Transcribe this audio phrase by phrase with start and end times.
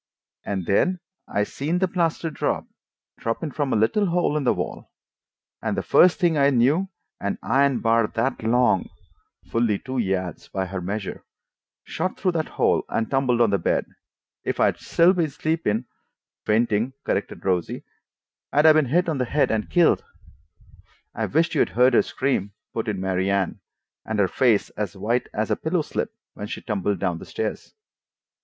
[0.43, 2.65] And then I seen the plaster drop,
[3.19, 4.89] droppin' from a little hole in the wall.
[5.61, 6.89] And the first thing I knew,
[7.19, 8.89] an iron bar that long"
[9.51, 11.23] (fully two yards by her measure)
[11.83, 13.85] "shot through that hole and tumbled on the bed.
[14.43, 15.85] If I'd been still sleeping"
[16.47, 17.83] ("Fainting," corrected Rosie)
[18.51, 20.03] "I'd 'a' been hit on the head and killed!"
[21.13, 23.59] "I wisht you'd heard her scream," put in Mary Anne.
[24.03, 27.75] "And her face as white as a pillow slip when she tumbled down the stairs."